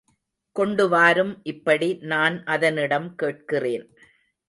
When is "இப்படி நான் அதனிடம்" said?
1.43-3.15